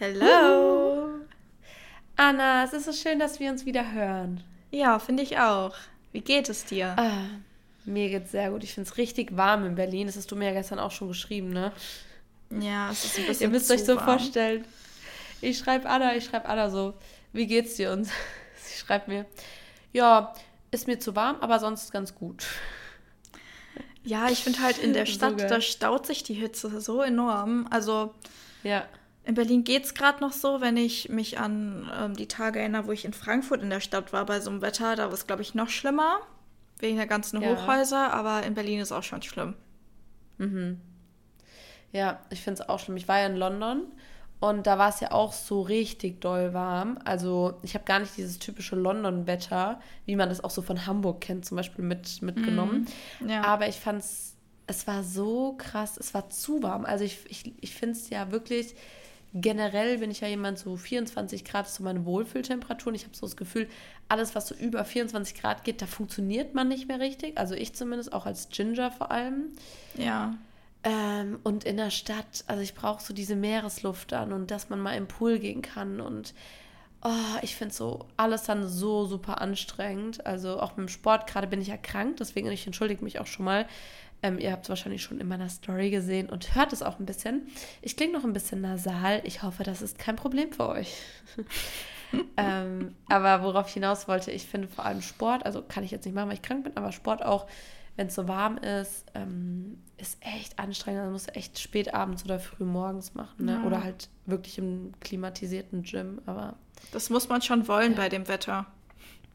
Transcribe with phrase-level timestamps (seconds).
[0.00, 1.10] Hello.
[2.16, 4.42] Anna, es ist so schön, dass wir uns wieder hören.
[4.70, 5.74] Ja, finde ich auch.
[6.12, 6.94] Wie geht es dir?
[6.96, 7.24] Ah,
[7.84, 8.64] mir geht's sehr gut.
[8.64, 10.06] Ich finde es richtig warm in Berlin.
[10.06, 11.70] Das hast du mir ja gestern auch schon geschrieben, ne?
[12.48, 14.06] Ja, es ist ein bisschen Ihr müsst euch so warm.
[14.06, 14.64] vorstellen.
[15.42, 16.94] Ich schreibe Anna, ich schreibe Anna so,
[17.34, 17.92] wie geht's dir?
[17.92, 18.06] Und
[18.56, 19.26] sie schreibt mir,
[19.92, 20.32] ja,
[20.70, 22.46] ist mir zu warm, aber sonst ganz gut.
[24.02, 27.66] Ja, ich finde halt in der Stadt, so da staut sich die Hitze so enorm.
[27.68, 28.14] Also
[28.62, 28.86] ja.
[29.30, 32.88] In Berlin geht es gerade noch so, wenn ich mich an ähm, die Tage erinnere,
[32.88, 35.28] wo ich in Frankfurt in der Stadt war bei so einem Wetter, da war es,
[35.28, 36.18] glaube ich, noch schlimmer.
[36.80, 37.50] Wegen der ganzen ja.
[37.50, 39.54] Hochhäuser, aber in Berlin ist auch schon schlimm.
[40.38, 40.80] Mhm.
[41.92, 42.96] Ja, ich finde es auch schlimm.
[42.96, 43.84] Ich war ja in London
[44.40, 46.98] und da war es ja auch so richtig doll warm.
[47.04, 51.20] Also ich habe gar nicht dieses typische London-Wetter, wie man das auch so von Hamburg
[51.20, 52.88] kennt, zum Beispiel mit, mitgenommen.
[53.20, 53.28] Mhm.
[53.28, 53.44] Ja.
[53.44, 54.34] Aber ich fand es,
[54.66, 56.84] es war so krass, es war zu warm.
[56.84, 58.74] Also ich, ich, ich finde es ja wirklich,
[59.34, 62.88] generell bin ich ja jemand, so 24 Grad ist so meine Wohlfühltemperatur.
[62.88, 63.68] Und ich habe so das Gefühl,
[64.08, 67.38] alles, was so über 24 Grad geht, da funktioniert man nicht mehr richtig.
[67.38, 69.50] Also ich zumindest, auch als Ginger vor allem.
[69.96, 70.34] Ja.
[70.82, 74.80] Ähm, und in der Stadt, also ich brauche so diese Meeresluft dann und dass man
[74.80, 76.32] mal im Pool gehen kann und
[77.02, 80.24] oh, ich finde so alles dann so super anstrengend.
[80.26, 83.26] Also auch mit dem Sport, gerade bin ich ja krank, deswegen ich entschuldige mich auch
[83.26, 83.66] schon mal.
[84.22, 87.06] Ähm, ihr habt es wahrscheinlich schon in meiner Story gesehen und hört es auch ein
[87.06, 87.48] bisschen.
[87.80, 89.22] Ich klinge noch ein bisschen nasal.
[89.24, 90.94] Ich hoffe, das ist kein Problem für euch.
[92.36, 96.04] ähm, aber worauf ich hinaus wollte, ich finde vor allem Sport, also kann ich jetzt
[96.04, 97.46] nicht machen, weil ich krank bin, aber Sport auch
[98.00, 101.00] wenn es so warm ist, ähm, ist echt anstrengend.
[101.00, 103.44] Also musst du echt spät abends oder früh morgens machen.
[103.44, 103.60] Ne?
[103.60, 103.64] Ja.
[103.64, 106.22] Oder halt wirklich im klimatisierten Gym.
[106.24, 106.56] Aber
[106.92, 107.98] das muss man schon wollen ja.
[107.98, 108.64] bei dem Wetter.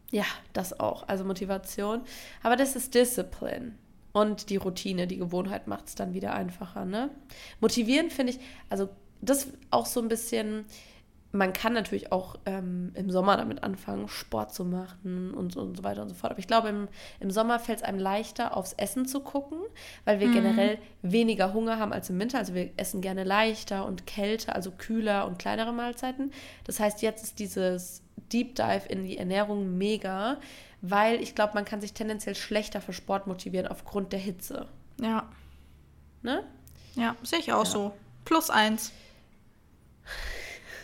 [0.09, 1.08] Ja, das auch.
[1.08, 2.02] Also Motivation.
[2.41, 3.78] Aber das ist Discipline.
[4.16, 6.86] Und die Routine, die Gewohnheit macht es dann wieder einfacher.
[6.86, 7.10] Ne?
[7.60, 8.88] Motivieren finde ich, also
[9.20, 10.64] das auch so ein bisschen
[11.34, 15.84] man kann natürlich auch ähm, im Sommer damit anfangen, Sport zu machen und, und so
[15.84, 16.32] weiter und so fort.
[16.32, 16.88] Aber ich glaube, im,
[17.20, 19.58] im Sommer fällt es einem leichter, aufs Essen zu gucken,
[20.06, 20.34] weil wir mhm.
[20.34, 22.38] generell weniger Hunger haben als im Winter.
[22.38, 26.31] Also wir essen gerne leichter und kälter, also kühler und kleinere Mahlzeiten.
[26.64, 30.38] Das heißt, jetzt ist dieses Deep Dive in die Ernährung mega,
[30.90, 34.68] weil ich glaube, man kann sich tendenziell schlechter für Sport motivieren aufgrund der Hitze.
[35.00, 35.29] Ja.
[36.22, 36.44] Ne?
[36.96, 37.69] Ja, sehe ich auch ja.
[37.69, 37.94] so.
[38.23, 38.91] Plus eins.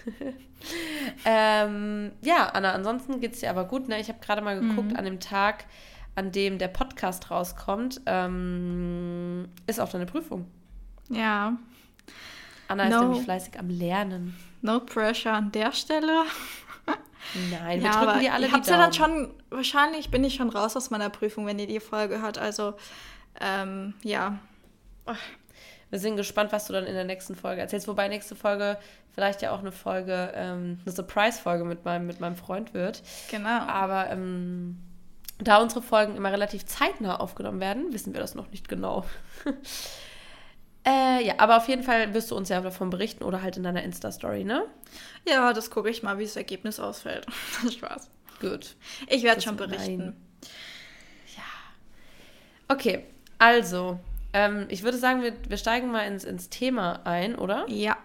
[1.26, 3.88] ähm, ja, Anna, ansonsten geht es dir aber gut.
[3.88, 4.00] Ne?
[4.00, 4.96] Ich habe gerade mal geguckt, mhm.
[4.98, 5.66] an dem Tag,
[6.16, 10.48] an dem der Podcast rauskommt, ähm, ist auch deine Prüfung.
[11.10, 11.58] Ja.
[12.68, 12.96] Anna no.
[12.96, 14.36] ist nämlich fleißig am Lernen.
[14.62, 16.24] No pressure an der Stelle.
[17.50, 20.50] Nein, wir ja, drücken dir alle die Habt ja dann schon, wahrscheinlich bin ich schon
[20.50, 22.38] raus aus meiner Prüfung, wenn ihr die Folge hört.
[22.38, 22.74] Also,
[23.40, 24.40] ähm, ja.
[25.90, 27.88] Wir sind gespannt, was du dann in der nächsten Folge erzählst.
[27.88, 28.78] Wobei nächste Folge
[29.14, 33.04] vielleicht ja auch eine Folge, ähm, eine Surprise-Folge mit meinem, mit meinem Freund wird.
[33.30, 33.50] Genau.
[33.50, 34.78] Aber ähm,
[35.40, 39.06] da unsere Folgen immer relativ zeitnah aufgenommen werden, wissen wir das noch nicht genau.
[40.86, 43.64] äh, ja, aber auf jeden Fall wirst du uns ja davon berichten oder halt in
[43.64, 44.66] deiner Insta-Story, ne?
[45.28, 47.26] Ja, das gucke ich mal, wie das Ergebnis ausfällt.
[47.72, 48.10] Spaß.
[48.40, 48.76] Gut.
[49.08, 49.98] Ich werde schon berichten.
[49.98, 50.16] Nein.
[51.38, 52.76] Ja.
[52.76, 53.06] Okay,
[53.38, 54.00] also,
[54.34, 57.66] ähm, ich würde sagen, wir, wir steigen mal ins, ins Thema ein, oder?
[57.70, 57.98] Ja.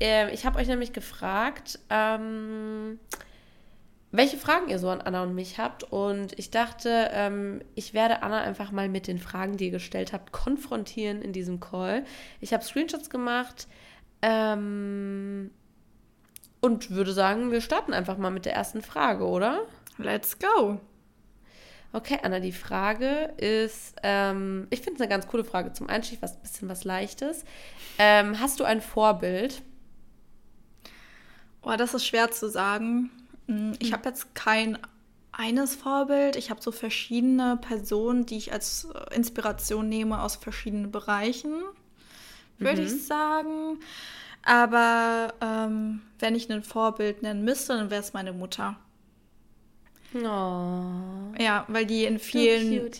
[0.00, 2.98] Ähm, ich habe euch nämlich gefragt, ähm,
[4.16, 5.82] welche Fragen ihr so an Anna und mich habt.
[5.82, 10.12] Und ich dachte, ähm, ich werde Anna einfach mal mit den Fragen, die ihr gestellt
[10.12, 12.04] habt, konfrontieren in diesem Call.
[12.40, 13.66] Ich habe Screenshots gemacht
[14.22, 15.50] ähm,
[16.60, 19.62] und würde sagen, wir starten einfach mal mit der ersten Frage, oder?
[19.98, 20.78] Let's go.
[21.92, 26.22] Okay, Anna, die Frage ist, ähm, ich finde es eine ganz coole Frage zum Einstieg,
[26.22, 27.44] was bisschen was Leichtes.
[27.98, 29.62] Ähm, hast du ein Vorbild?
[31.62, 33.10] Oh, das ist schwer zu sagen.
[33.46, 33.94] Hm, ich hm.
[33.94, 34.78] habe jetzt kein
[35.32, 36.36] eines Vorbild.
[36.36, 41.62] Ich habe so verschiedene Personen, die ich als äh, Inspiration nehme aus verschiedenen Bereichen,
[42.58, 42.86] würde mhm.
[42.86, 43.78] ich sagen.
[44.42, 48.76] Aber ähm, wenn ich ein Vorbild nennen müsste, dann wäre es meine Mutter.
[50.14, 51.34] Oh.
[51.38, 52.90] Ja, weil die in vielen,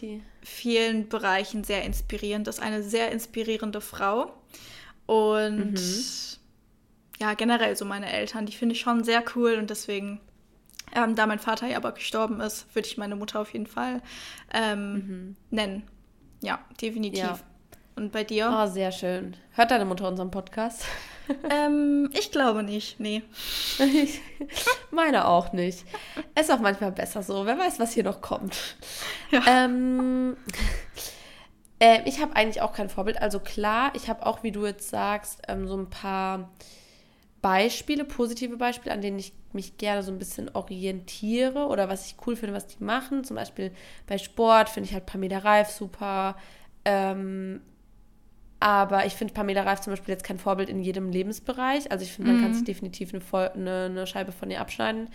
[0.43, 2.61] vielen Bereichen sehr inspirierend ist.
[2.61, 4.33] Eine sehr inspirierende Frau.
[5.07, 6.39] Und mhm.
[7.21, 10.21] ja, generell so meine Eltern, die finde ich schon sehr cool und deswegen,
[10.95, 14.03] ähm, da mein Vater ja aber gestorben ist, würde ich meine Mutter auf jeden Fall
[14.53, 15.37] ähm, mhm.
[15.51, 15.83] nennen.
[16.43, 17.21] Ja, definitiv.
[17.21, 17.39] Ja.
[17.97, 18.53] Und bei dir?
[18.53, 19.37] Oh, sehr schön.
[19.53, 20.85] Hört deine Mutter unseren Podcast?
[21.51, 23.23] ähm, ich glaube nicht, nee.
[24.91, 25.85] Meine auch nicht.
[26.39, 27.47] Ist auch manchmal besser so.
[27.47, 28.77] Wer weiß, was hier noch kommt.
[29.31, 29.43] Ja.
[29.47, 30.37] Ähm,
[31.79, 33.23] äh, ich habe eigentlich auch kein Vorbild.
[33.23, 36.51] Also klar, ich habe auch, wie du jetzt sagst, ähm, so ein paar
[37.43, 42.17] Beispiele, positive Beispiele, an denen ich mich gerne so ein bisschen orientiere oder was ich
[42.27, 43.25] cool finde, was die machen.
[43.25, 43.73] Zum Beispiel
[44.07, 46.37] bei Sport finde ich halt Pamela Reif super.
[46.85, 47.61] Ähm,
[48.61, 51.91] aber ich finde Pamela Reif zum Beispiel jetzt kein Vorbild in jedem Lebensbereich.
[51.93, 52.45] Also ich finde, man mhm.
[52.45, 55.09] kann sich definitiv eine, eine, eine, Scheibe von ihr abschneiden.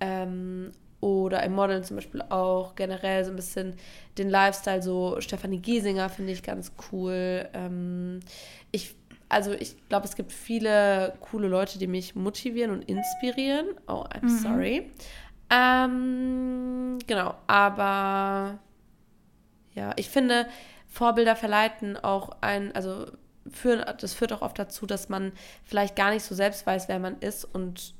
[0.00, 3.74] Ähm, oder im Modeln zum Beispiel auch generell so ein bisschen
[4.18, 7.48] den Lifestyle, so Stefanie Giesinger finde ich ganz cool.
[7.54, 8.20] Ähm,
[8.70, 8.94] ich
[9.32, 13.66] also ich glaube, es gibt viele coole Leute, die mich motivieren und inspirieren.
[13.88, 14.28] Oh, I'm mhm.
[14.28, 14.90] sorry.
[15.50, 18.58] Ähm, genau, aber
[19.74, 20.46] ja, ich finde,
[20.86, 23.06] Vorbilder verleiten auch ein, also
[23.50, 25.32] führen, das führt auch oft dazu, dass man
[25.64, 27.94] vielleicht gar nicht so selbst weiß, wer man ist und,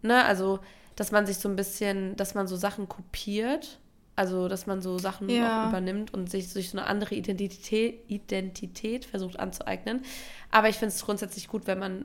[0.00, 0.58] ne, also,
[0.96, 3.78] dass man sich so ein bisschen, dass man so Sachen kopiert
[4.18, 5.62] also, dass man so Sachen ja.
[5.62, 10.02] auch übernimmt und sich durch so eine andere Identität, Identität versucht anzueignen.
[10.50, 12.04] Aber ich finde es grundsätzlich gut, wenn man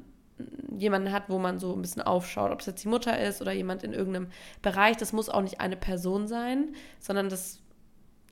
[0.77, 3.51] jemanden hat, wo man so ein bisschen aufschaut, ob es jetzt die Mutter ist oder
[3.51, 4.27] jemand in irgendeinem
[4.61, 4.95] Bereich.
[4.97, 7.59] Das muss auch nicht eine Person sein, sondern das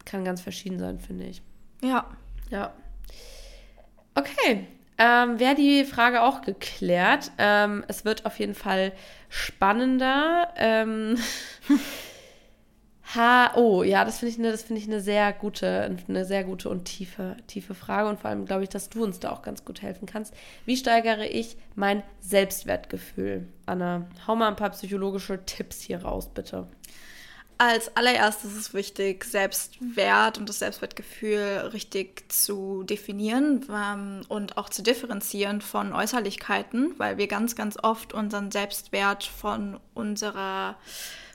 [0.06, 1.42] kann ganz verschieden sein, finde ich.
[1.82, 2.06] Ja.
[2.52, 2.74] Ja.
[4.14, 4.68] Okay.
[5.00, 7.32] Ähm, Wäre die Frage auch geklärt.
[7.40, 8.92] Ähm, es wird auf jeden Fall
[9.30, 10.50] spannender.
[10.56, 11.18] Ähm,
[13.14, 16.44] Ha, oh, ja, das finde ich eine, das finde ich eine sehr gute, eine sehr
[16.46, 19.42] gute und tiefe, tiefe Frage und vor allem glaube ich, dass du uns da auch
[19.42, 20.34] ganz gut helfen kannst.
[20.66, 23.48] Wie steigere ich mein Selbstwertgefühl?
[23.66, 26.68] Anna, hau mal ein paar psychologische Tipps hier raus, bitte.
[27.58, 34.70] Als allererstes ist es wichtig, Selbstwert und das Selbstwertgefühl richtig zu definieren ähm, und auch
[34.70, 40.78] zu differenzieren von Äußerlichkeiten, weil wir ganz, ganz oft unseren Selbstwert von unserer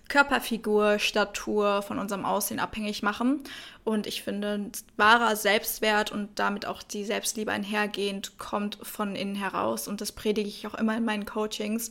[0.08, 3.42] Körperfigur, Statur, von unserem Aussehen abhängig machen.
[3.84, 9.88] Und ich finde, wahrer Selbstwert und damit auch die Selbstliebe einhergehend kommt von innen heraus.
[9.88, 11.90] Und das predige ich auch immer in meinen Coachings.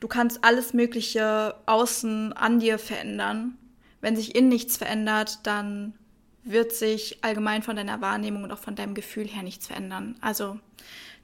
[0.00, 3.58] Du kannst alles Mögliche außen an dir verändern.
[4.00, 5.94] Wenn sich innen nichts verändert, dann
[6.44, 10.16] wird sich allgemein von deiner Wahrnehmung und auch von deinem Gefühl her nichts verändern.
[10.20, 10.60] Also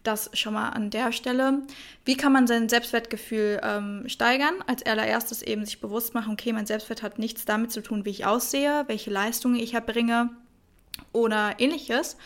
[0.03, 1.63] das schon mal an der Stelle.
[2.05, 4.55] Wie kann man sein Selbstwertgefühl ähm, steigern?
[4.67, 8.11] Als allererstes eben sich bewusst machen, okay, mein Selbstwert hat nichts damit zu tun, wie
[8.11, 10.31] ich aussehe, welche Leistungen ich erbringe
[11.13, 12.17] oder ähnliches.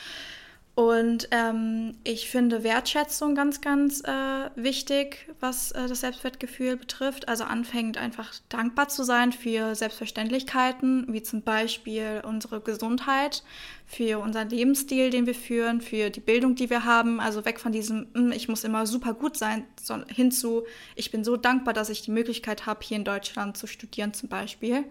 [0.77, 7.29] Und ähm, ich finde Wertschätzung ganz, ganz äh, wichtig, was äh, das Selbstwertgefühl betrifft.
[7.29, 13.43] Also anfängend einfach dankbar zu sein für Selbstverständlichkeiten, wie zum Beispiel unsere Gesundheit,
[13.87, 17.21] für unseren Lebensstil, den wir führen, für die Bildung, die wir haben.
[17.21, 19.65] Also weg von diesem, hm, ich muss immer super gut sein,
[20.09, 23.67] hin zu, ich bin so dankbar, dass ich die Möglichkeit habe, hier in Deutschland zu
[23.67, 24.85] studieren zum Beispiel.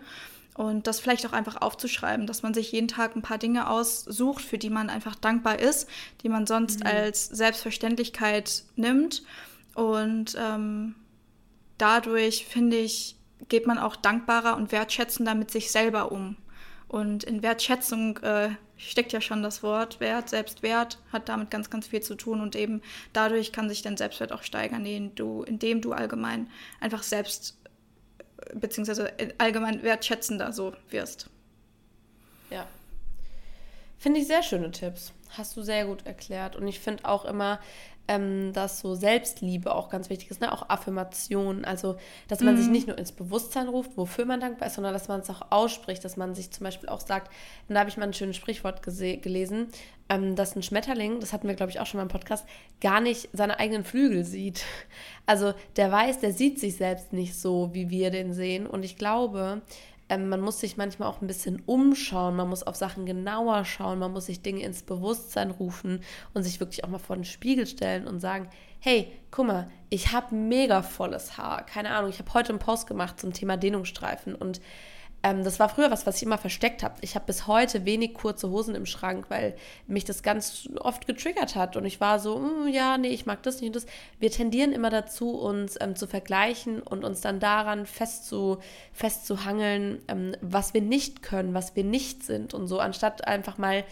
[0.55, 4.43] Und das vielleicht auch einfach aufzuschreiben, dass man sich jeden Tag ein paar Dinge aussucht,
[4.43, 5.89] für die man einfach dankbar ist,
[6.23, 6.87] die man sonst mhm.
[6.87, 9.23] als Selbstverständlichkeit nimmt.
[9.73, 10.95] Und ähm,
[11.77, 13.17] dadurch, finde ich,
[13.49, 16.37] geht man auch dankbarer und wertschätzender mit sich selber um.
[16.87, 21.87] Und in Wertschätzung äh, steckt ja schon das Wort Wert, Selbstwert, hat damit ganz, ganz
[21.87, 22.39] viel zu tun.
[22.39, 22.81] Und eben
[23.11, 26.49] dadurch kann sich dein Selbstwert auch steigern, indem du, indem du allgemein
[26.79, 27.57] einfach selbst
[28.53, 31.29] beziehungsweise allgemein wertschätzender so wirst.
[32.49, 32.67] Ja.
[33.97, 35.13] Finde ich sehr schöne Tipps.
[35.29, 36.55] Hast du sehr gut erklärt.
[36.55, 37.59] Und ich finde auch immer,
[38.07, 40.51] ähm, dass so Selbstliebe auch ganz wichtig ist, ne?
[40.51, 41.65] auch Affirmationen.
[41.65, 42.59] Also, dass man mhm.
[42.59, 45.51] sich nicht nur ins Bewusstsein ruft, wofür man dankbar ist, sondern dass man es auch
[45.51, 47.31] ausspricht, dass man sich zum Beispiel auch sagt,
[47.67, 49.67] da habe ich mal ein schönes Sprichwort gelesen,
[50.09, 52.45] ähm, dass ein Schmetterling, das hatten wir glaube ich auch schon mal im Podcast,
[52.79, 54.63] gar nicht seine eigenen Flügel sieht.
[55.27, 58.67] Also der weiß, der sieht sich selbst nicht so, wie wir den sehen.
[58.67, 59.63] Und ich glaube,
[60.09, 63.99] ähm, man muss sich manchmal auch ein bisschen umschauen, man muss auf Sachen genauer schauen,
[63.99, 66.01] man muss sich Dinge ins Bewusstsein rufen
[66.33, 70.11] und sich wirklich auch mal vor den Spiegel stellen und sagen, hey, guck mal, ich
[70.11, 71.65] habe mega volles Haar.
[71.65, 74.61] Keine Ahnung, ich habe heute einen Post gemacht zum Thema Dehnungsstreifen und
[75.25, 76.93] ähm, das war früher was, was ich immer versteckt habe.
[77.01, 79.55] Ich habe bis heute wenig kurze Hosen im Schrank, weil
[79.87, 81.75] mich das ganz oft getriggert hat.
[81.75, 83.87] Und ich war so, mm, ja, nee, ich mag das nicht und das.
[84.19, 88.59] Wir tendieren immer dazu, uns ähm, zu vergleichen und uns dann daran festzu,
[88.93, 93.83] festzuhangeln, ähm, was wir nicht können, was wir nicht sind und so, anstatt einfach mal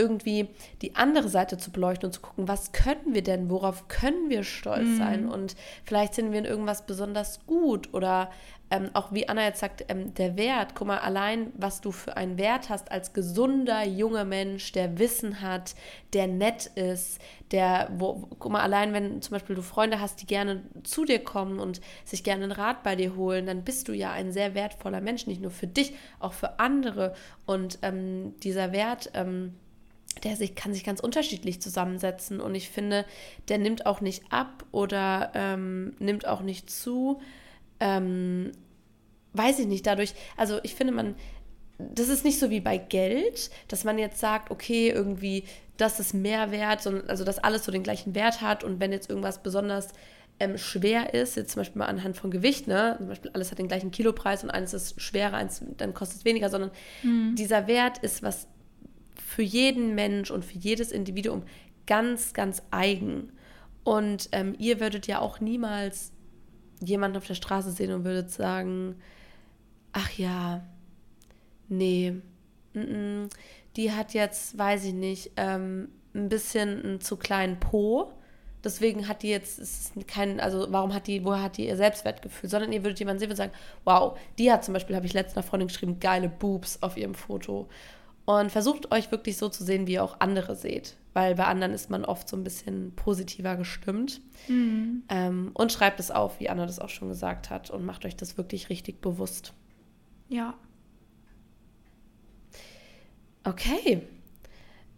[0.00, 0.48] irgendwie
[0.82, 4.42] die andere Seite zu beleuchten und zu gucken, was können wir denn, worauf können wir
[4.42, 4.96] stolz mhm.
[4.96, 5.54] sein und
[5.84, 8.30] vielleicht sind wir in irgendwas besonders gut oder
[8.70, 12.16] ähm, auch wie Anna jetzt sagt, ähm, der Wert, guck mal, allein was du für
[12.16, 15.74] einen Wert hast als gesunder junger Mensch, der Wissen hat,
[16.12, 20.26] der nett ist, der, wo, guck mal, allein wenn zum Beispiel du Freunde hast, die
[20.26, 23.92] gerne zu dir kommen und sich gerne einen Rat bei dir holen, dann bist du
[23.92, 27.14] ja ein sehr wertvoller Mensch, nicht nur für dich, auch für andere.
[27.46, 29.54] Und ähm, dieser Wert, ähm,
[30.24, 32.40] der sich, kann sich ganz unterschiedlich zusammensetzen.
[32.40, 33.04] Und ich finde,
[33.48, 37.20] der nimmt auch nicht ab oder ähm, nimmt auch nicht zu.
[37.78, 38.52] Ähm,
[39.32, 41.14] weiß ich nicht, dadurch, also ich finde, man,
[41.78, 45.44] das ist nicht so wie bei Geld, dass man jetzt sagt, okay, irgendwie,
[45.76, 49.08] das ist mehr wert, also dass alles so den gleichen Wert hat und wenn jetzt
[49.08, 49.88] irgendwas besonders
[50.38, 53.58] ähm, schwer ist, jetzt zum Beispiel mal anhand von Gewicht, ne, zum Beispiel alles hat
[53.58, 56.70] den gleichen Kilopreis und eines ist schwerer, eins dann kostet es weniger, sondern
[57.02, 57.34] mhm.
[57.36, 58.46] dieser Wert ist was
[59.30, 61.44] für jeden Mensch und für jedes Individuum
[61.86, 63.30] ganz, ganz eigen.
[63.84, 66.10] Und ähm, ihr würdet ja auch niemals
[66.80, 68.96] jemanden auf der Straße sehen und würdet sagen,
[69.92, 70.66] ach ja,
[71.68, 72.16] nee,
[72.74, 73.30] n -n,
[73.76, 78.12] die hat jetzt, weiß ich nicht, ähm, ein bisschen einen zu kleinen Po.
[78.64, 82.50] Deswegen hat die jetzt ist kein, also warum hat die, woher hat die ihr Selbstwertgefühl?
[82.50, 83.52] Sondern ihr würdet jemanden sehen und sagen,
[83.84, 87.14] wow, die hat zum Beispiel, habe ich letztens einer Freundin geschrieben, geile Boobs auf ihrem
[87.14, 87.68] Foto.
[88.24, 90.96] Und versucht euch wirklich so zu sehen, wie ihr auch andere seht.
[91.12, 94.20] Weil bei anderen ist man oft so ein bisschen positiver gestimmt.
[94.48, 95.02] Mhm.
[95.08, 97.70] Ähm, und schreibt es auf, wie Anna das auch schon gesagt hat.
[97.70, 99.52] Und macht euch das wirklich richtig bewusst.
[100.28, 100.54] Ja.
[103.42, 104.06] Okay.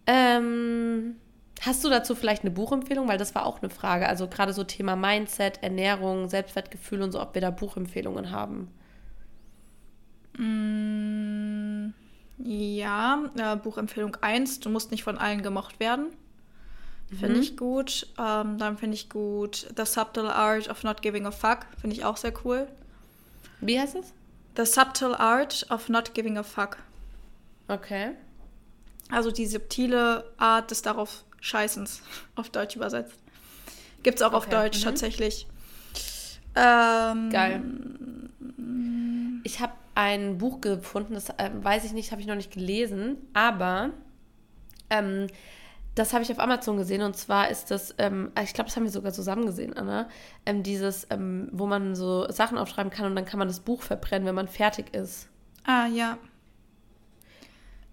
[0.06, 1.16] Ähm,
[1.60, 3.08] hast du dazu vielleicht eine Buchempfehlung?
[3.08, 4.08] Weil das war auch eine Frage.
[4.08, 8.68] Also gerade so Thema Mindset, Ernährung, Selbstwertgefühl und so, ob wir da Buchempfehlungen haben.
[10.36, 10.81] Mm,
[12.44, 16.06] ja, äh, Buchempfehlung 1, du musst nicht von allen gemocht werden.
[17.18, 17.42] Finde mhm.
[17.42, 18.06] ich gut.
[18.18, 21.66] Ähm, dann finde ich gut The Subtle Art of Not Giving a Fuck.
[21.80, 22.66] Finde ich auch sehr cool.
[23.60, 24.12] Wie heißt es?
[24.56, 26.78] The Subtle Art of Not Giving a Fuck.
[27.68, 28.12] Okay.
[29.10, 32.02] Also die subtile Art des darauf Scheißens,
[32.34, 33.18] auf Deutsch übersetzt.
[34.02, 34.36] Gibt es auch okay.
[34.36, 34.84] auf Deutsch mhm.
[34.84, 35.46] tatsächlich.
[36.54, 37.62] Ähm, Geil.
[39.42, 43.16] Ich habe ein Buch gefunden, das äh, weiß ich nicht, habe ich noch nicht gelesen,
[43.34, 43.90] aber
[44.90, 45.26] ähm,
[45.94, 48.84] das habe ich auf Amazon gesehen und zwar ist das, ähm, ich glaube, das haben
[48.84, 50.08] wir sogar zusammen gesehen, Anna,
[50.46, 53.82] ähm, dieses, ähm, wo man so Sachen aufschreiben kann und dann kann man das Buch
[53.82, 55.28] verbrennen, wenn man fertig ist.
[55.64, 56.16] Ah, ja.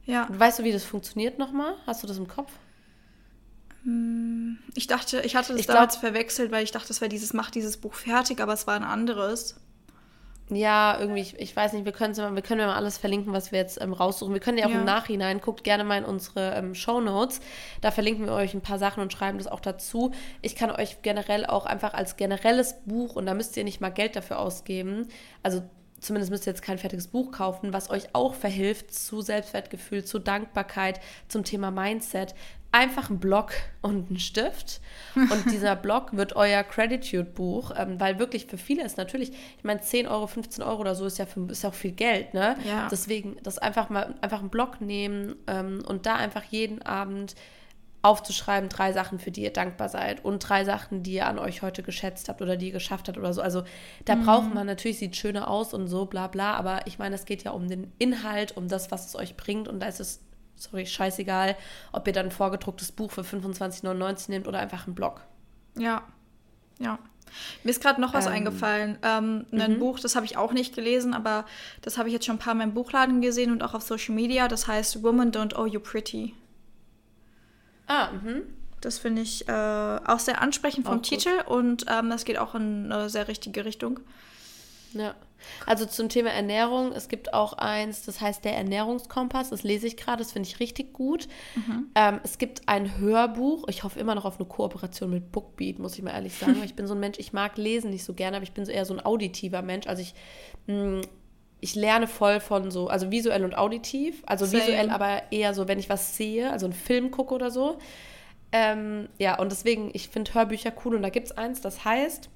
[0.05, 0.27] Ja.
[0.29, 1.75] Weißt du, wie das funktioniert nochmal?
[1.85, 2.51] Hast du das im Kopf?
[3.83, 7.09] Hm, ich dachte, ich hatte das ich damals glaub, verwechselt, weil ich dachte, das wäre
[7.09, 9.59] dieses, mach dieses Buch fertig, aber es war ein anderes.
[10.51, 13.51] Ja, irgendwie, ich, ich weiß nicht, wir können wir können ja mal alles verlinken, was
[13.51, 14.33] wir jetzt ähm, raussuchen.
[14.33, 14.79] Wir können ja auch ja.
[14.79, 17.39] im Nachhinein, guckt gerne mal in unsere ähm, Show Notes.
[17.81, 20.11] Da verlinken wir euch ein paar Sachen und schreiben das auch dazu.
[20.41, 23.89] Ich kann euch generell auch einfach als generelles Buch, und da müsst ihr nicht mal
[23.89, 25.07] Geld dafür ausgeben,
[25.43, 25.61] also
[25.99, 30.19] zumindest müsst ihr jetzt kein fertiges Buch kaufen, was euch auch verhilft zu Selbstwertgefühl, zu
[30.19, 32.35] Dankbarkeit, zum Thema Mindset.
[32.71, 34.79] Einfach ein Block und ein Stift.
[35.15, 39.81] Und dieser Block wird euer Gratitude-Buch, ähm, weil wirklich für viele ist natürlich, ich meine,
[39.81, 42.55] 10 Euro, 15 Euro oder so ist ja, für, ist ja auch viel Geld, ne?
[42.67, 42.87] Ja.
[42.91, 47.35] Deswegen das einfach mal einfach einen Block nehmen ähm, und da einfach jeden Abend
[48.01, 51.61] aufzuschreiben, drei Sachen, für die ihr dankbar seid und drei Sachen, die ihr an euch
[51.61, 53.41] heute geschätzt habt oder die ihr geschafft habt oder so.
[53.41, 53.63] Also
[54.05, 54.25] da mhm.
[54.25, 57.43] braucht man natürlich, sieht schöner aus und so, bla bla, aber ich meine, es geht
[57.43, 60.21] ja um den Inhalt, um das, was es euch bringt und da ist es,
[60.55, 61.57] sorry, scheißegal,
[61.91, 65.21] ob ihr dann ein vorgedrucktes Buch für 25,99 nehmt oder einfach einen Blog.
[65.77, 66.03] Ja,
[66.79, 66.99] ja.
[67.63, 68.97] Mir ist gerade noch was ähm, eingefallen.
[69.03, 69.79] Ähm, ein mhm.
[69.79, 71.45] Buch, das habe ich auch nicht gelesen, aber
[71.81, 74.15] das habe ich jetzt schon ein paar Mal im Buchladen gesehen und auch auf Social
[74.15, 74.47] Media.
[74.47, 76.33] Das heißt Woman Don't Owe You Pretty.
[77.89, 78.43] Ah, mhm.
[78.79, 82.91] Das finde ich äh, auch sehr ansprechend vom Titel und ähm, das geht auch in
[82.91, 83.99] eine sehr richtige Richtung.
[84.93, 85.15] Ja.
[85.65, 89.97] Also zum Thema Ernährung, es gibt auch eins, das heißt der Ernährungskompass, das lese ich
[89.97, 91.27] gerade, das finde ich richtig gut.
[91.55, 91.87] Mhm.
[91.95, 95.95] Ähm, es gibt ein Hörbuch, ich hoffe immer noch auf eine Kooperation mit Bookbeat, muss
[95.95, 96.61] ich mal ehrlich sagen.
[96.65, 98.71] ich bin so ein Mensch, ich mag lesen nicht so gerne, aber ich bin so
[98.71, 99.87] eher so ein auditiver Mensch.
[99.87, 100.13] Also ich
[100.67, 101.01] mh, mm,
[101.61, 104.23] ich lerne voll von so, also visuell und auditiv.
[104.25, 104.63] Also Same.
[104.63, 107.77] visuell aber eher so, wenn ich was sehe, also einen Film gucke oder so.
[108.51, 112.29] Ähm, ja, und deswegen, ich finde Hörbücher cool und da gibt es eins, das heißt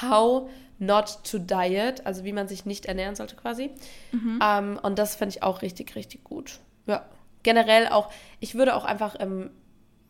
[0.00, 0.48] How
[0.78, 3.70] Not to Diet, also wie man sich nicht ernähren sollte quasi.
[4.10, 4.40] Mhm.
[4.42, 6.58] Ähm, und das finde ich auch richtig, richtig gut.
[6.86, 7.06] Ja.
[7.44, 8.10] Generell auch,
[8.40, 9.50] ich würde auch einfach ähm,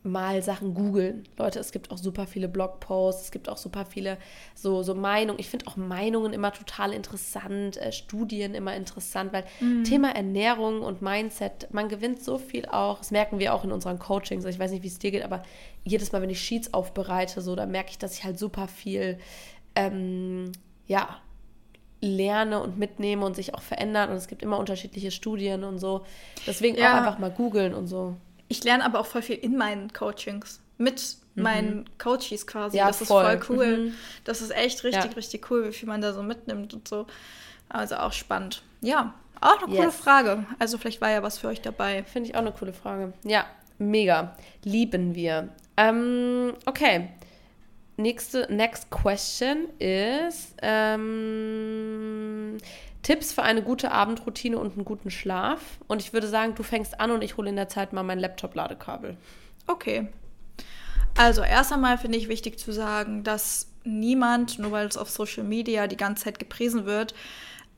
[0.03, 1.23] mal Sachen googeln.
[1.37, 4.17] Leute, es gibt auch super viele Blogposts, es gibt auch super viele
[4.53, 5.39] so, so Meinungen.
[5.39, 9.85] Ich finde auch Meinungen immer total interessant, äh, Studien immer interessant, weil mhm.
[9.85, 12.99] Thema Ernährung und Mindset, man gewinnt so viel auch.
[12.99, 14.43] Das merken wir auch in unseren Coachings.
[14.45, 15.43] Ich weiß nicht, wie es dir geht, aber
[15.85, 19.17] jedes Mal, wenn ich Sheets aufbereite, so, da merke ich, dass ich halt super viel,
[19.75, 20.51] ähm,
[20.85, 21.21] ja,
[22.01, 24.09] lerne und mitnehme und sich auch verändert.
[24.09, 26.03] Und es gibt immer unterschiedliche Studien und so.
[26.45, 26.91] Deswegen ja.
[26.91, 28.17] auch einfach mal googeln und so.
[28.47, 30.59] Ich lerne aber auch voll viel in meinen Coachings.
[30.77, 31.43] Mit mhm.
[31.43, 32.77] meinen Coaches quasi.
[32.77, 33.23] Ja, das voll.
[33.23, 33.77] ist voll cool.
[33.77, 33.95] Mhm.
[34.23, 35.11] Das ist echt richtig, ja.
[35.11, 37.07] richtig cool, wie viel man da so mitnimmt und so.
[37.69, 38.63] Also auch spannend.
[38.81, 39.79] Ja, auch eine yes.
[39.79, 40.45] coole Frage.
[40.59, 42.03] Also vielleicht war ja was für euch dabei.
[42.03, 43.13] Finde ich auch eine coole Frage.
[43.23, 43.45] Ja,
[43.77, 44.35] Mega.
[44.63, 45.49] Lieben wir.
[45.77, 47.09] Ähm, okay.
[47.95, 52.57] Nächste, next question ist ähm,
[53.03, 55.59] Tipps für eine gute Abendroutine und einen guten Schlaf.
[55.87, 58.19] Und ich würde sagen, du fängst an und ich hole in der Zeit mal mein
[58.19, 59.17] Laptop-Ladekabel.
[59.67, 60.07] Okay.
[61.15, 65.43] Also erst einmal finde ich wichtig zu sagen, dass niemand, nur weil es auf Social
[65.43, 67.13] Media die ganze Zeit gepriesen wird,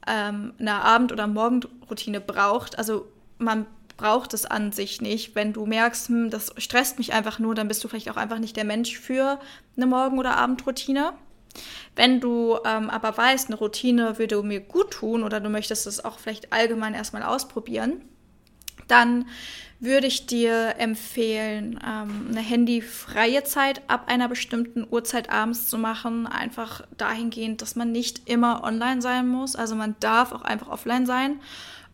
[0.08, 2.78] ähm, eine Abend- oder Morgenroutine braucht.
[2.78, 3.66] Also man
[3.98, 5.36] braucht es an sich nicht.
[5.36, 8.40] Wenn du merkst, hm, das stresst mich einfach nur, dann bist du vielleicht auch einfach
[8.40, 9.40] nicht der Mensch für
[9.76, 11.14] eine Morgen- oder Abendroutine.
[11.96, 16.04] Wenn du ähm, aber weißt, eine Routine würde mir gut tun oder du möchtest es
[16.04, 18.02] auch vielleicht allgemein erstmal ausprobieren,
[18.88, 19.26] dann
[19.80, 26.28] würde ich dir empfehlen, ähm, eine handyfreie Zeit ab einer bestimmten Uhrzeit abends zu machen.
[26.28, 29.56] Einfach dahingehend, dass man nicht immer online sein muss.
[29.56, 31.40] Also man darf auch einfach offline sein.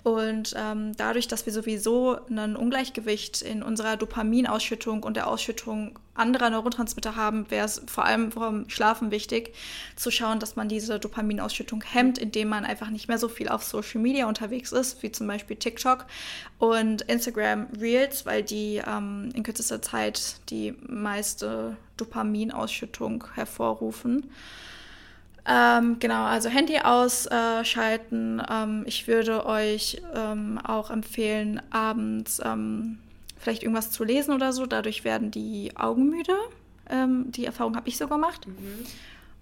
[0.04, 6.50] Und ähm, dadurch, dass wir sowieso ein Ungleichgewicht in unserer Dopaminausschüttung und der Ausschüttung anderer
[6.50, 9.54] Neurotransmitter haben, wäre es vor allem vom Schlafen wichtig,
[9.96, 13.64] zu schauen, dass man diese Dopaminausschüttung hemmt, indem man einfach nicht mehr so viel auf
[13.64, 16.06] Social Media unterwegs ist, wie zum Beispiel TikTok
[16.60, 24.30] und Instagram Reels, weil die ähm, in kürzester Zeit die meiste Dopaminausschüttung hervorrufen.
[25.46, 28.42] Ähm, genau, also Handy ausschalten.
[28.50, 33.00] Ähm, ich würde euch ähm, auch empfehlen, abends ähm,
[33.42, 34.66] vielleicht irgendwas zu lesen oder so.
[34.66, 36.36] Dadurch werden die Augen müde.
[36.90, 38.48] Ähm, die Erfahrung habe ich so gemacht.
[38.48, 38.86] Mhm.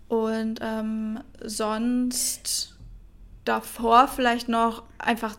[0.08, 2.76] Und ähm, sonst
[3.46, 5.36] davor vielleicht noch einfach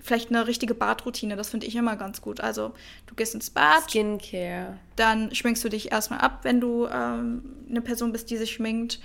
[0.00, 1.34] vielleicht eine richtige Badroutine.
[1.36, 2.40] Das finde ich immer ganz gut.
[2.40, 2.72] Also
[3.06, 3.90] du gehst ins Bad.
[3.90, 4.78] Skincare.
[4.96, 9.00] Dann schminkst du dich erstmal ab, wenn du eine Person bist, die sich schminkt.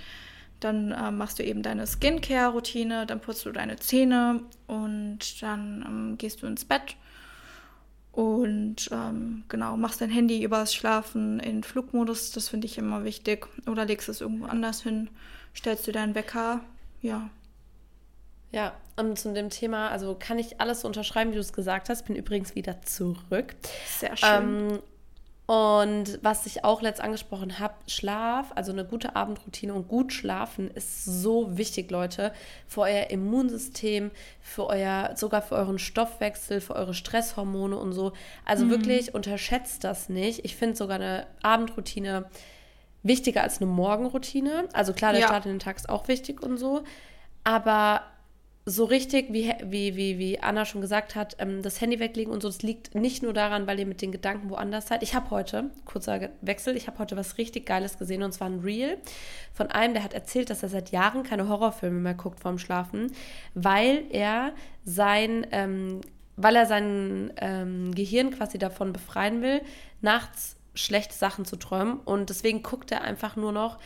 [0.60, 6.18] Dann äh, machst du eben deine Skincare-Routine, dann putzt du deine Zähne und dann ähm,
[6.18, 6.96] gehst du ins Bett
[8.20, 13.46] und ähm, genau, machst dein Handy übers Schlafen in Flugmodus, das finde ich immer wichtig.
[13.66, 15.08] Oder legst es irgendwo anders hin,
[15.56, 16.60] stellst du deinen Wecker,
[17.00, 17.30] ja.
[18.52, 22.04] Ja, und zu dem Thema, also kann ich alles unterschreiben, wie du es gesagt hast.
[22.08, 23.56] Bin übrigens wieder zurück.
[23.98, 24.28] Sehr schön.
[24.28, 24.78] Ähm,
[25.50, 30.70] und was ich auch letzt angesprochen habe, Schlaf, also eine gute Abendroutine und gut schlafen
[30.70, 32.32] ist so wichtig, Leute,
[32.68, 38.12] für euer Immunsystem, für euer, sogar für euren Stoffwechsel, für eure Stresshormone und so.
[38.44, 38.70] Also mhm.
[38.70, 40.44] wirklich unterschätzt das nicht.
[40.44, 42.26] Ich finde sogar eine Abendroutine
[43.02, 44.68] wichtiger als eine Morgenroutine.
[44.72, 45.26] Also klar, der ja.
[45.26, 46.84] Start in den Tag ist auch wichtig und so.
[47.42, 48.02] Aber
[48.70, 52.40] so richtig, wie, wie, wie, wie Anna schon gesagt hat, ähm, das Handy weglegen und
[52.40, 55.02] so, das liegt nicht nur daran, weil ihr mit den Gedanken woanders seid.
[55.02, 58.60] Ich habe heute, kurzer Wechsel, ich habe heute was richtig Geiles gesehen und zwar ein
[58.60, 58.98] Reel
[59.52, 63.12] von einem, der hat erzählt, dass er seit Jahren keine Horrorfilme mehr guckt vorm Schlafen,
[63.54, 64.52] weil er
[64.84, 66.00] sein, ähm,
[66.36, 69.62] weil er sein ähm, Gehirn quasi davon befreien will,
[70.00, 73.78] nachts schlechte Sachen zu träumen und deswegen guckt er einfach nur noch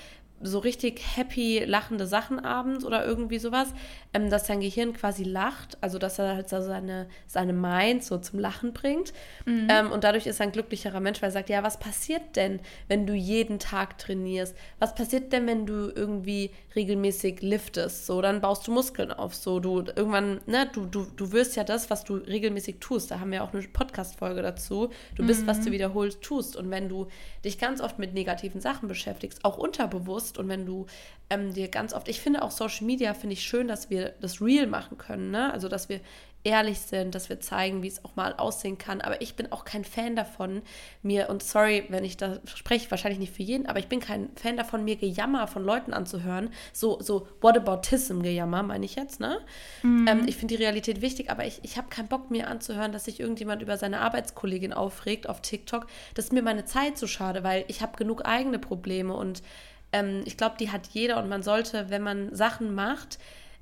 [0.45, 3.69] so richtig happy lachende Sachen abends oder irgendwie sowas,
[4.13, 8.19] ähm, dass sein Gehirn quasi lacht, also dass er halt so seine, seine Mind so
[8.19, 9.13] zum Lachen bringt.
[9.47, 9.69] Mhm.
[9.71, 12.61] Ähm, und dadurch ist er ein glücklicherer Mensch, weil er sagt, ja, was passiert denn,
[12.89, 14.55] wenn du jeden Tag trainierst?
[14.79, 18.07] Was passiert denn, wenn du irgendwie regelmäßig liftest?
[18.07, 19.35] So, dann baust du Muskeln auf.
[19.35, 23.11] So, du irgendwann, ne, du, du, du wirst ja das, was du regelmäßig tust.
[23.11, 24.91] Da haben wir auch eine Podcast-Folge dazu.
[25.17, 25.47] Du bist, mhm.
[25.47, 26.57] was du wiederholst, tust.
[26.57, 27.09] Und wenn du
[27.45, 30.87] dich ganz oft mit negativen Sachen beschäftigst, auch unterbewusst, und wenn du
[31.31, 34.41] ähm, dir ganz oft, ich finde auch Social Media, finde ich schön, dass wir das
[34.41, 35.53] real machen können, ne?
[35.53, 36.01] Also, dass wir
[36.45, 39.01] ehrlich sind, dass wir zeigen, wie es auch mal aussehen kann.
[39.01, 40.63] Aber ich bin auch kein Fan davon,
[41.03, 44.29] mir, und sorry, wenn ich da spreche, wahrscheinlich nicht für jeden, aber ich bin kein
[44.37, 46.51] Fan davon, mir Gejammer von Leuten anzuhören.
[46.73, 49.41] So, so Whataboutism-Gejammer, meine ich jetzt, ne?
[49.83, 50.07] Mhm.
[50.07, 53.07] Ähm, ich finde die Realität wichtig, aber ich, ich habe keinen Bock, mir anzuhören, dass
[53.07, 55.87] sich irgendjemand über seine Arbeitskollegin aufregt auf TikTok.
[56.15, 59.43] Das ist mir meine Zeit zu schade, weil ich habe genug eigene Probleme und
[59.95, 63.21] ähm, ich glaube, die hat jeder und man sollte, wenn man Sachen macht,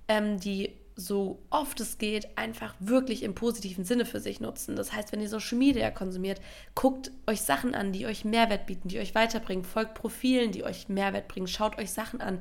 [0.08, 4.74] ähm, die so oft es geht, einfach wirklich im positiven Sinne für sich nutzen.
[4.74, 6.40] Das heißt, wenn ihr Social Media konsumiert,
[6.74, 10.88] guckt euch Sachen an, die euch Mehrwert bieten, die euch weiterbringen, folgt Profilen, die euch
[10.88, 12.40] Mehrwert bringen, schaut euch Sachen an,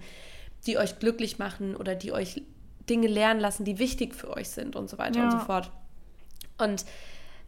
[0.66, 2.44] die euch glücklich machen oder die euch
[2.90, 5.26] Dinge lernen lassen, die wichtig für euch sind und so weiter ja.
[5.26, 5.70] und so fort.
[6.58, 6.86] Und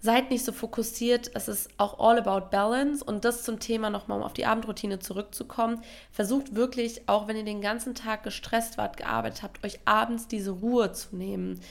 [0.04, 1.32] seid nicht so fokussiert.
[1.34, 3.02] Es ist auch all about balance.
[3.02, 5.82] Und das zum Thema nochmal, um auf die Abendroutine zurückzukommen.
[6.12, 10.52] Versucht wirklich, auch wenn ihr den ganzen Tag gestresst wart, gearbeitet habt, euch abends diese
[10.52, 11.62] Ruhe zu nehmen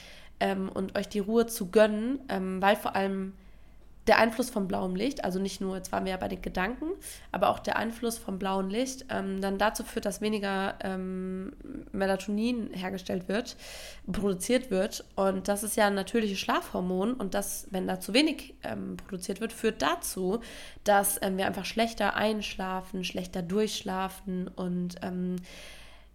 [0.40, 3.35] ähm, und euch die Ruhe zu gönnen, ähm, weil vor allem
[4.09, 6.87] der Einfluss vom blauem Licht, also nicht nur, jetzt waren wir ja bei den Gedanken,
[7.31, 11.53] aber auch der Einfluss vom blauen Licht ähm, dann dazu führt, dass weniger ähm,
[11.93, 13.57] Melatonin hergestellt wird,
[14.11, 15.05] produziert wird.
[15.15, 17.15] Und das ist ja ein natürliches Schlafhormon.
[17.15, 20.41] Und das, wenn da zu wenig ähm, produziert wird, führt dazu,
[20.83, 25.37] dass ähm, wir einfach schlechter einschlafen, schlechter durchschlafen und ähm,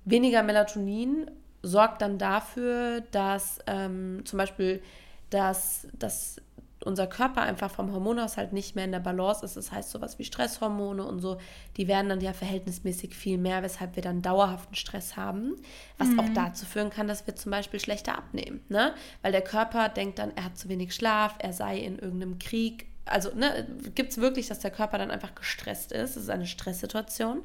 [0.04, 4.82] weniger Melatonin sorgt dann dafür, dass ähm, zum Beispiel
[5.30, 6.42] dass, dass
[6.86, 9.58] unser Körper einfach vom Hormonhaushalt nicht mehr in der Balance ist.
[9.58, 11.38] Das heißt, sowas wie Stresshormone und so,
[11.76, 15.56] die werden dann ja verhältnismäßig viel mehr, weshalb wir dann dauerhaften Stress haben.
[15.98, 16.20] Was mhm.
[16.20, 18.62] auch dazu führen kann, dass wir zum Beispiel schlechter abnehmen.
[18.70, 18.94] Ne?
[19.22, 22.88] Weil der Körper denkt dann, er hat zu wenig Schlaf, er sei in irgendeinem Krieg.
[23.06, 26.16] Also ne, gibt es wirklich, dass der Körper dann einfach gestresst ist.
[26.16, 27.42] Das ist eine Stresssituation,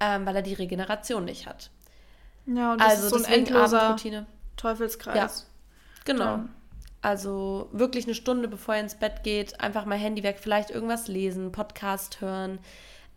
[0.00, 1.70] ähm, weil er die Regeneration nicht hat.
[2.46, 3.96] Ja, und das also ist so ein endloser
[4.56, 5.16] Teufelskreis.
[5.16, 5.30] Ja,
[6.04, 6.24] genau.
[6.24, 6.48] Ja.
[7.00, 11.06] Also wirklich eine Stunde, bevor ihr ins Bett geht, einfach mal Handy weg, vielleicht irgendwas
[11.06, 12.58] lesen, Podcast hören.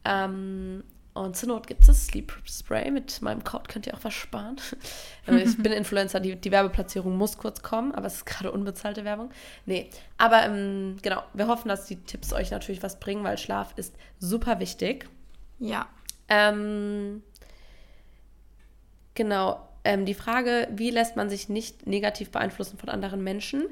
[0.05, 2.89] Ähm, und zur Not gibt es das Sleep Spray.
[2.89, 4.57] Mit meinem Code könnt ihr auch was sparen.
[5.27, 9.05] Also ich bin Influencer, die, die Werbeplatzierung muss kurz kommen, aber es ist gerade unbezahlte
[9.05, 9.29] Werbung.
[9.67, 13.73] Nee, aber ähm, genau, wir hoffen, dass die Tipps euch natürlich was bringen, weil Schlaf
[13.75, 15.07] ist super wichtig.
[15.59, 15.87] Ja.
[16.27, 17.21] Ähm,
[19.13, 23.65] genau, ähm, die Frage, wie lässt man sich nicht negativ beeinflussen von anderen Menschen?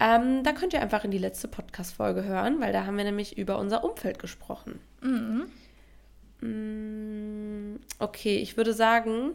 [0.00, 3.36] Ähm, da könnt ihr einfach in die letzte Podcast-Folge hören, weil da haben wir nämlich
[3.36, 4.78] über unser Umfeld gesprochen.
[5.00, 5.48] Mhm.
[6.40, 9.34] Mm, okay, ich würde sagen,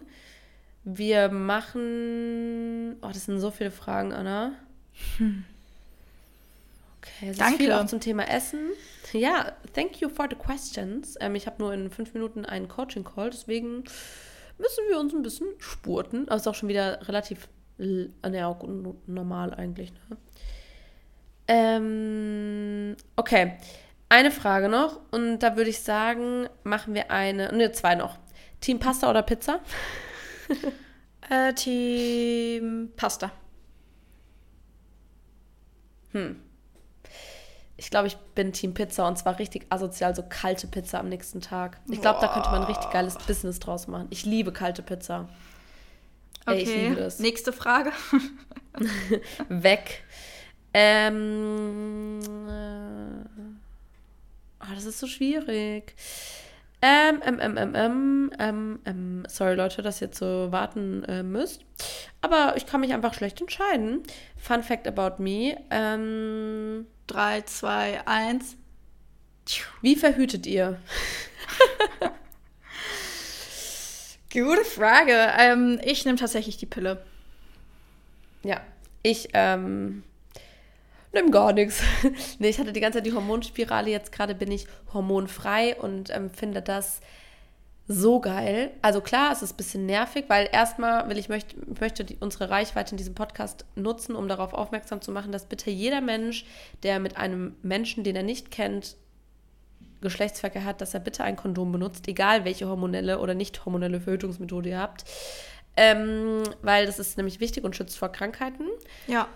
[0.85, 2.95] wir machen.
[3.01, 4.53] Oh, das sind so viele Fragen, Anna.
[5.17, 5.43] Hm.
[7.01, 7.53] Okay, es Danke.
[7.55, 8.69] ist viel auch zum Thema Essen.
[9.11, 11.15] Ja, thank you for the questions.
[11.19, 13.83] Ähm, ich habe nur in fünf Minuten einen Coaching-Call, deswegen
[14.57, 16.27] müssen wir uns ein bisschen spurten.
[16.27, 18.63] Aber ist auch schon wieder relativ ja, auch
[19.07, 19.91] normal eigentlich.
[20.09, 20.17] Ne?
[21.47, 23.57] Ähm, okay.
[24.09, 28.19] Eine Frage noch und da würde ich sagen, machen wir eine, ne, zwei noch.
[28.61, 29.59] Team Pasta oder Pizza?
[31.31, 33.31] äh, Team Pasta.
[36.11, 36.42] Hm.
[37.83, 41.41] Ich glaube, ich bin Team Pizza und zwar richtig asozial, so kalte Pizza am nächsten
[41.41, 41.81] Tag.
[41.91, 44.07] Ich glaube, da könnte man ein richtig geiles Business draus machen.
[44.09, 45.27] Ich liebe kalte Pizza.
[46.45, 46.55] Okay.
[46.55, 47.19] Ey, ich liebe das.
[47.19, 47.91] Nächste Frage.
[49.49, 50.05] Weg.
[50.73, 53.25] Ähm, äh,
[54.61, 55.93] oh, das ist so schwierig.
[56.81, 61.21] Ähm, ähm, ähm, ähm, ähm, ähm, ähm, sorry Leute, dass ihr jetzt so warten äh,
[61.21, 61.65] müsst.
[62.21, 64.03] Aber ich kann mich einfach schlecht entscheiden.
[64.37, 65.57] Fun Fact about me.
[65.69, 68.57] Ähm, 3, 2, 1.
[69.81, 70.79] Wie verhütet ihr?
[74.31, 75.31] Gute Frage.
[75.37, 77.03] Ähm, ich nehme tatsächlich die Pille.
[78.43, 78.61] Ja,
[79.03, 80.03] ich ähm,
[81.11, 81.83] nehme gar nichts.
[82.39, 83.91] nee, ich hatte die ganze Zeit die Hormonspirale.
[83.91, 87.01] Jetzt gerade bin ich hormonfrei und ähm, finde das
[87.87, 88.71] so geil.
[88.81, 92.49] Also klar, es ist ein bisschen nervig, weil erstmal will ich möchte, möchte die, unsere
[92.49, 96.45] Reichweite in diesem Podcast nutzen, um darauf aufmerksam zu machen, dass bitte jeder Mensch,
[96.83, 98.95] der mit einem Menschen, den er nicht kennt,
[100.01, 104.69] Geschlechtsverkehr hat, dass er bitte ein Kondom benutzt, egal welche hormonelle oder nicht hormonelle Verhütungsmethode
[104.69, 105.05] ihr habt.
[105.75, 108.67] Ähm, weil das ist nämlich wichtig und schützt vor Krankheiten.
[109.07, 109.27] Ja.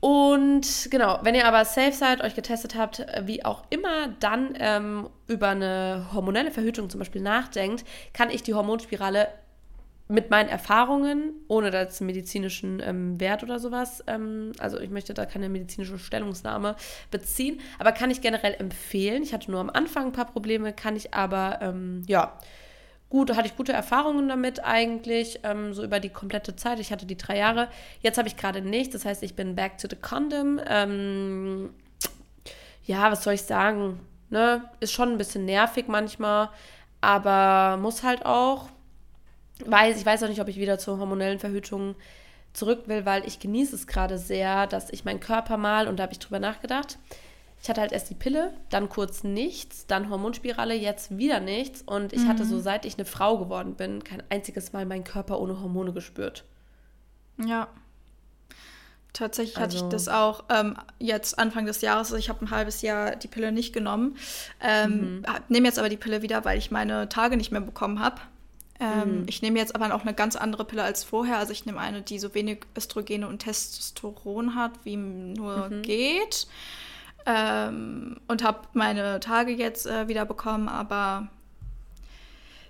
[0.00, 5.08] Und genau, wenn ihr aber safe seid, euch getestet habt, wie auch immer, dann ähm,
[5.26, 9.28] über eine hormonelle Verhütung zum Beispiel nachdenkt, kann ich die Hormonspirale
[10.08, 15.26] mit meinen Erfahrungen, ohne da medizinischen ähm, Wert oder sowas, ähm, also ich möchte da
[15.26, 16.76] keine medizinische Stellungnahme
[17.10, 19.22] beziehen, aber kann ich generell empfehlen.
[19.22, 22.38] Ich hatte nur am Anfang ein paar Probleme, kann ich aber, ähm, ja,
[23.10, 26.78] gut, hatte ich gute Erfahrungen damit eigentlich, ähm, so über die komplette Zeit.
[26.78, 27.68] Ich hatte die drei Jahre.
[28.00, 30.60] Jetzt habe ich gerade nichts, das heißt, ich bin back to the condom.
[30.66, 31.70] Ähm,
[32.84, 34.00] ja, was soll ich sagen?
[34.30, 34.62] Ne?
[34.80, 36.50] Ist schon ein bisschen nervig manchmal,
[37.00, 38.68] aber muss halt auch.
[39.64, 41.96] Weiß, ich weiß auch nicht, ob ich wieder zur hormonellen Verhütung
[42.52, 46.04] zurück will, weil ich genieße es gerade sehr, dass ich meinen Körper mal, und da
[46.04, 46.98] habe ich drüber nachgedacht,
[47.62, 51.82] ich hatte halt erst die Pille, dann kurz nichts, dann Hormonspirale, jetzt wieder nichts.
[51.82, 52.28] Und ich mhm.
[52.28, 52.60] hatte so, mhm.
[52.60, 56.44] seit ich eine Frau geworden bin, kein einziges Mal meinen Körper ohne Hormone gespürt.
[57.44, 57.68] Ja.
[59.12, 62.08] Tatsächlich also, hatte ich also das auch ähm, jetzt Anfang des Jahres.
[62.08, 64.16] Also ich habe ein halbes Jahr die Pille nicht genommen.
[64.60, 65.24] Ähm, mhm.
[65.48, 68.20] Nehme jetzt aber die Pille wieder, weil ich meine Tage nicht mehr bekommen habe.
[68.78, 69.26] Ähm, mhm.
[69.28, 71.38] Ich nehme jetzt aber auch eine ganz andere Pille als vorher.
[71.38, 75.82] Also ich nehme eine, die so wenig Östrogene und Testosteron hat, wie nur mhm.
[75.82, 76.46] geht.
[77.30, 81.28] Ähm, und habe meine Tage jetzt äh, wieder bekommen, aber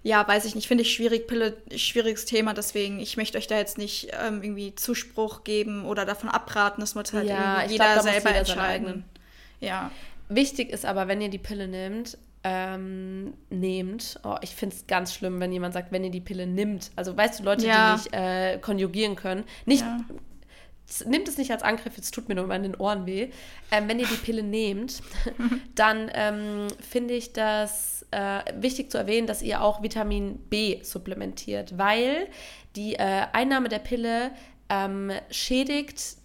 [0.03, 3.57] ja, weiß ich nicht, finde ich schwierig, Pille, schwieriges Thema, deswegen, ich möchte euch da
[3.57, 8.03] jetzt nicht ähm, irgendwie Zuspruch geben oder davon abraten, das muss halt ja, jeder glaub,
[8.03, 9.05] selber jeder entscheiden.
[9.61, 9.93] Ja.
[10.29, 15.15] Wichtig ist aber, wenn ihr die Pille nehmt, ähm, nehmt, oh, ich finde es ganz
[15.15, 16.91] schlimm, wenn jemand sagt, wenn ihr die Pille nimmt.
[16.97, 17.95] Also weißt du, Leute, ja.
[17.95, 20.01] die nicht äh, konjugieren können, nicht, ja.
[21.07, 23.31] Nimmt es nicht als Angriff, jetzt tut mir nur mal in den Ohren weh.
[23.71, 25.03] Ähm, wenn ihr die Pille nehmt,
[25.75, 31.77] dann ähm, finde ich das äh, wichtig zu erwähnen, dass ihr auch Vitamin B supplementiert,
[31.77, 32.29] weil
[32.77, 34.31] die äh, Einnahme der Pille
[34.69, 36.18] ähm, schädigt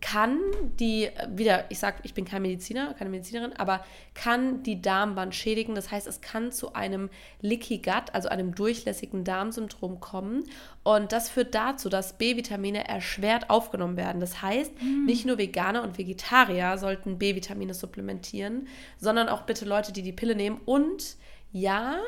[0.00, 0.38] kann
[0.78, 5.74] die, wieder, ich sage, ich bin kein Mediziner, keine Medizinerin, aber kann die Darmwand schädigen.
[5.74, 10.44] Das heißt, es kann zu einem Leaky Gut, also einem durchlässigen Darmsyndrom kommen.
[10.82, 14.20] Und das führt dazu, dass B-Vitamine erschwert aufgenommen werden.
[14.20, 15.04] Das heißt, mm.
[15.04, 20.34] nicht nur Veganer und Vegetarier sollten B-Vitamine supplementieren, sondern auch bitte Leute, die die Pille
[20.34, 20.60] nehmen.
[20.64, 21.16] Und
[21.52, 21.98] ja,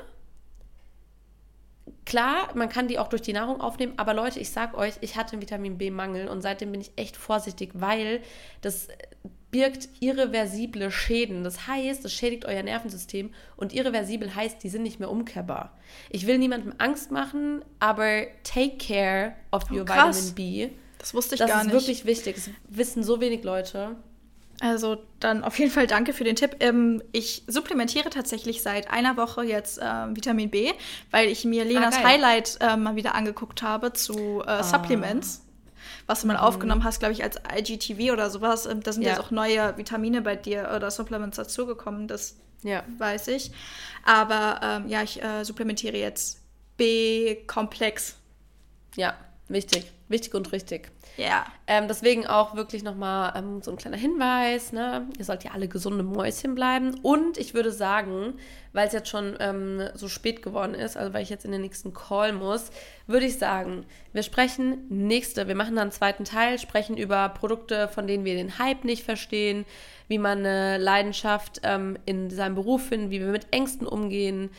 [2.04, 5.16] klar, man kann die auch durch die Nahrung aufnehmen, aber Leute, ich sag euch, ich
[5.16, 8.22] hatte einen Vitamin B-Mangel und seitdem bin ich echt vorsichtig, weil
[8.60, 8.88] das
[9.50, 11.42] birgt irreversible Schäden.
[11.44, 15.76] Das heißt, es schädigt euer Nervensystem und irreversibel heißt, die sind nicht mehr umkehrbar.
[16.10, 20.36] Ich will niemandem Angst machen, aber take care of oh, your krass.
[20.36, 20.76] Vitamin B.
[20.98, 21.74] Das wusste ich das gar nicht.
[21.74, 22.34] Das ist wirklich wichtig.
[22.36, 23.96] Das wissen so wenig Leute.
[24.60, 26.56] Also dann auf jeden Fall danke für den Tipp.
[26.60, 29.82] Ähm, ich supplementiere tatsächlich seit einer Woche jetzt äh,
[30.16, 30.72] Vitamin B,
[31.10, 34.62] weil ich mir Lenas ah, Highlight äh, mal wieder angeguckt habe zu äh, ah.
[34.64, 35.44] Supplements.
[36.06, 36.40] Was du mal mhm.
[36.40, 38.66] aufgenommen hast, glaube ich, als IGTV oder sowas.
[38.66, 39.10] Ähm, da sind ja.
[39.10, 42.82] jetzt auch neue Vitamine bei dir oder Supplements dazugekommen, das ja.
[42.98, 43.52] weiß ich.
[44.04, 46.40] Aber ähm, ja, ich äh, supplementiere jetzt
[46.78, 48.16] B-Komplex.
[48.96, 49.14] Ja,
[49.48, 49.92] wichtig.
[50.08, 50.90] Wichtig und richtig.
[51.18, 51.46] Ja.
[51.66, 54.72] Ähm, deswegen auch wirklich nochmal ähm, so ein kleiner Hinweis.
[54.72, 55.08] Ne?
[55.18, 56.94] Ihr sollt ja alle gesunde Mäuschen bleiben.
[57.02, 58.34] Und ich würde sagen,
[58.72, 61.62] weil es jetzt schon ähm, so spät geworden ist, also weil ich jetzt in den
[61.62, 62.70] nächsten Call muss,
[63.08, 67.88] würde ich sagen, wir sprechen nächste, wir machen dann einen zweiten Teil, sprechen über Produkte,
[67.88, 69.64] von denen wir den Hype nicht verstehen,
[70.06, 74.50] wie man eine Leidenschaft ähm, in seinem Beruf findet, wie wir mit Ängsten umgehen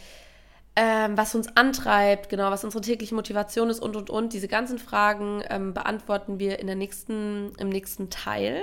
[0.75, 4.33] ähm, was uns antreibt, genau, was unsere tägliche Motivation ist und und und.
[4.33, 8.61] Diese ganzen Fragen ähm, beantworten wir in der nächsten, im nächsten Teil.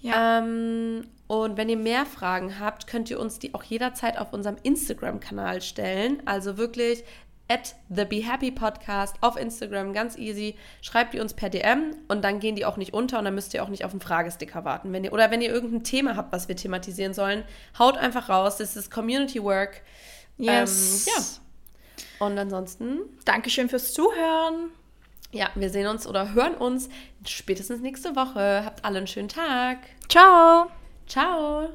[0.00, 0.38] Ja.
[0.38, 4.56] Ähm, und wenn ihr mehr Fragen habt, könnt ihr uns die auch jederzeit auf unserem
[4.62, 6.22] Instagram-Kanal stellen.
[6.26, 7.04] Also wirklich
[7.48, 10.54] at the Be Happy Podcast auf Instagram, ganz easy.
[10.82, 13.54] Schreibt die uns per DM und dann gehen die auch nicht unter und dann müsst
[13.54, 14.92] ihr auch nicht auf einen Fragesticker warten.
[14.92, 17.44] Wenn ihr, oder wenn ihr irgendein Thema habt, was wir thematisieren sollen,
[17.78, 18.58] haut einfach raus.
[18.58, 19.82] Das ist Community Work.
[20.38, 21.06] Yes.
[21.06, 22.26] Ähm, ja.
[22.26, 23.00] Und ansonsten.
[23.24, 24.70] Dankeschön fürs Zuhören.
[25.30, 26.88] Ja, wir sehen uns oder hören uns
[27.26, 28.62] spätestens nächste Woche.
[28.64, 29.78] Habt alle einen schönen Tag.
[30.08, 30.70] Ciao.
[31.06, 31.68] Ciao.